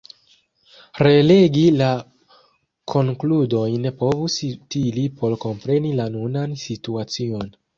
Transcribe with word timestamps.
Relegi 1.07 1.65
la 1.81 1.89
konkludojn 2.93 3.85
povus 4.01 4.39
utili 4.49 5.05
por 5.21 5.37
kompreni 5.45 5.93
la 6.01 6.09
nunan 6.17 6.61
situacion. 6.67 7.55